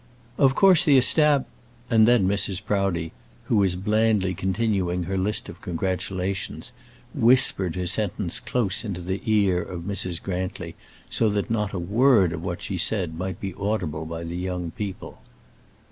"Of 0.39 0.55
course 0.55 0.83
the 0.83 0.97
estab," 0.97 1.45
and 1.91 2.07
then 2.07 2.27
Mrs. 2.27 2.65
Proudie, 2.65 3.11
who 3.43 3.57
was 3.57 3.75
blandly 3.75 4.33
continuing 4.33 5.03
her 5.03 5.15
list 5.15 5.47
of 5.47 5.61
congratulations, 5.61 6.71
whispered 7.13 7.75
her 7.75 7.85
sentence 7.85 8.39
close 8.39 8.83
into 8.83 9.01
the 9.01 9.21
ear 9.25 9.61
of 9.61 9.83
Mrs. 9.83 10.19
Grantly, 10.19 10.73
so 11.07 11.29
that 11.29 11.51
not 11.51 11.71
a 11.73 11.77
word 11.77 12.33
of 12.33 12.41
what 12.43 12.63
she 12.63 12.79
said 12.79 13.19
might 13.19 13.39
be 13.39 13.53
audible 13.53 14.07
by 14.07 14.23
the 14.23 14.35
young 14.37 14.71
people. 14.71 15.19